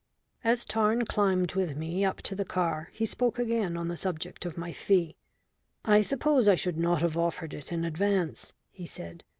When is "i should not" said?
6.47-7.03